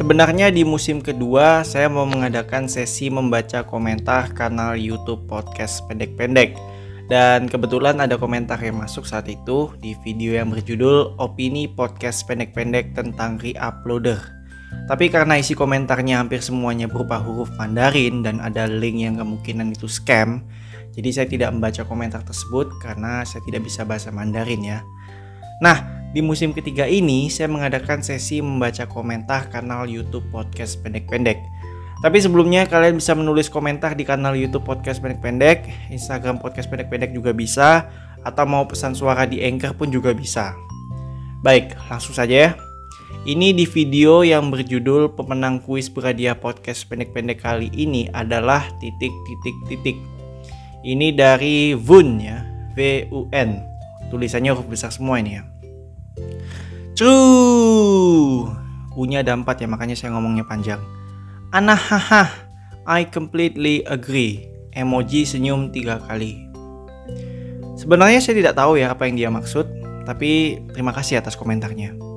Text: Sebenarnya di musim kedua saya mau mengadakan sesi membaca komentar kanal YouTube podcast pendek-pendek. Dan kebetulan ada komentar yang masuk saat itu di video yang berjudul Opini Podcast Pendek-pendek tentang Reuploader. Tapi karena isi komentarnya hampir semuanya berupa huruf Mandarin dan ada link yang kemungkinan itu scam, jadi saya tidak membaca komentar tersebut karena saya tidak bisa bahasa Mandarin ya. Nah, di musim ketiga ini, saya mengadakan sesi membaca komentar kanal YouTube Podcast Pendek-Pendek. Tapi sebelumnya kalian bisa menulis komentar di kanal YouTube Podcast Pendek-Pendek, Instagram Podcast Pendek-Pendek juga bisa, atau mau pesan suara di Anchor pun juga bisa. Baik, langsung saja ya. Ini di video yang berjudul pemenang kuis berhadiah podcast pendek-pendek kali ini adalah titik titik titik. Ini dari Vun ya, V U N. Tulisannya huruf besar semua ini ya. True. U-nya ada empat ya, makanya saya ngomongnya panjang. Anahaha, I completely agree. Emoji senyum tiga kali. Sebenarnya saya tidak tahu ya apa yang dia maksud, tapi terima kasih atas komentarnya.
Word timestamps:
Sebenarnya 0.00 0.48
di 0.48 0.64
musim 0.64 1.04
kedua 1.04 1.60
saya 1.60 1.92
mau 1.92 2.08
mengadakan 2.08 2.72
sesi 2.72 3.12
membaca 3.12 3.68
komentar 3.68 4.32
kanal 4.32 4.72
YouTube 4.72 5.28
podcast 5.28 5.84
pendek-pendek. 5.92 6.56
Dan 7.12 7.44
kebetulan 7.44 8.00
ada 8.00 8.16
komentar 8.16 8.56
yang 8.64 8.80
masuk 8.80 9.04
saat 9.04 9.28
itu 9.28 9.68
di 9.76 9.92
video 10.00 10.40
yang 10.40 10.48
berjudul 10.48 11.20
Opini 11.20 11.68
Podcast 11.68 12.24
Pendek-pendek 12.24 12.96
tentang 12.96 13.36
Reuploader. 13.44 14.24
Tapi 14.88 15.12
karena 15.12 15.36
isi 15.36 15.52
komentarnya 15.52 16.16
hampir 16.16 16.40
semuanya 16.40 16.88
berupa 16.88 17.20
huruf 17.20 17.52
Mandarin 17.60 18.24
dan 18.24 18.40
ada 18.40 18.64
link 18.64 19.04
yang 19.04 19.20
kemungkinan 19.20 19.76
itu 19.76 19.84
scam, 19.84 20.48
jadi 20.96 21.08
saya 21.12 21.28
tidak 21.28 21.52
membaca 21.52 21.84
komentar 21.84 22.24
tersebut 22.24 22.72
karena 22.80 23.20
saya 23.28 23.44
tidak 23.44 23.68
bisa 23.68 23.84
bahasa 23.84 24.08
Mandarin 24.08 24.64
ya. 24.64 24.80
Nah, 25.60 25.99
di 26.10 26.20
musim 26.20 26.50
ketiga 26.50 26.90
ini, 26.90 27.30
saya 27.30 27.46
mengadakan 27.46 28.02
sesi 28.02 28.42
membaca 28.42 28.82
komentar 28.90 29.46
kanal 29.46 29.86
YouTube 29.86 30.26
Podcast 30.34 30.82
Pendek-Pendek. 30.82 31.38
Tapi 32.00 32.18
sebelumnya 32.18 32.64
kalian 32.66 32.98
bisa 32.98 33.14
menulis 33.14 33.46
komentar 33.46 33.94
di 33.94 34.02
kanal 34.02 34.34
YouTube 34.34 34.66
Podcast 34.66 34.98
Pendek-Pendek, 35.04 35.92
Instagram 35.94 36.42
Podcast 36.42 36.66
Pendek-Pendek 36.66 37.14
juga 37.14 37.30
bisa, 37.30 37.86
atau 38.26 38.44
mau 38.48 38.66
pesan 38.66 38.96
suara 38.96 39.22
di 39.28 39.38
Anchor 39.44 39.76
pun 39.76 39.92
juga 39.92 40.10
bisa. 40.10 40.56
Baik, 41.46 41.78
langsung 41.86 42.16
saja 42.16 42.34
ya. 42.34 42.50
Ini 43.28 43.52
di 43.52 43.68
video 43.68 44.24
yang 44.24 44.48
berjudul 44.48 45.12
pemenang 45.12 45.60
kuis 45.60 45.92
berhadiah 45.92 46.32
podcast 46.32 46.88
pendek-pendek 46.88 47.44
kali 47.44 47.68
ini 47.76 48.08
adalah 48.16 48.64
titik 48.80 49.12
titik 49.28 49.56
titik. 49.68 49.98
Ini 50.80 51.12
dari 51.12 51.76
Vun 51.76 52.16
ya, 52.16 52.40
V 52.72 53.04
U 53.12 53.28
N. 53.28 53.60
Tulisannya 54.08 54.56
huruf 54.56 54.72
besar 54.72 54.88
semua 54.88 55.20
ini 55.20 55.36
ya. 55.36 55.49
True. 56.98 58.50
U-nya 58.98 59.24
ada 59.24 59.32
empat 59.32 59.62
ya, 59.62 59.68
makanya 59.70 59.96
saya 59.96 60.12
ngomongnya 60.12 60.44
panjang. 60.44 60.82
Anahaha, 61.54 62.28
I 62.84 63.08
completely 63.08 63.86
agree. 63.86 64.50
Emoji 64.76 65.24
senyum 65.26 65.72
tiga 65.72 65.98
kali. 66.04 66.36
Sebenarnya 67.80 68.20
saya 68.20 68.36
tidak 68.36 68.54
tahu 68.60 68.76
ya 68.76 68.92
apa 68.92 69.08
yang 69.08 69.16
dia 69.16 69.30
maksud, 69.32 69.64
tapi 70.04 70.60
terima 70.76 70.92
kasih 70.92 71.22
atas 71.22 71.34
komentarnya. 71.34 72.09